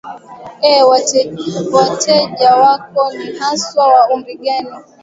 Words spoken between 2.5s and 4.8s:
wako ni haswa wa umri gani